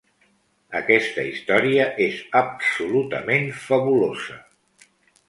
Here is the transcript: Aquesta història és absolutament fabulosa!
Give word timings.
Aquesta 0.77 1.25
història 1.31 1.85
és 2.05 2.17
absolutament 2.41 3.47
fabulosa! 3.67 4.39